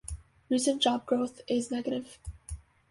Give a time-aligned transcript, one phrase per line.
[0.49, 2.17] Recent job growth is Negative.